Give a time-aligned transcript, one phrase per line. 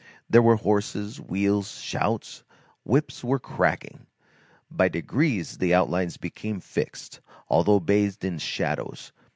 [0.27, 2.43] There were horses, wheels, shouts;
[2.83, 4.07] whips were cracking.
[4.71, 9.11] By degrees the outlines became fixed, although bathed in shadows.